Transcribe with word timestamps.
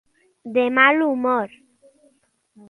De 0.55 0.63
mal 0.77 0.97
humor. 1.07 1.49